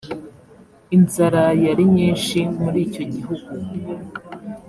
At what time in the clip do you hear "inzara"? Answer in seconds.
0.95-1.43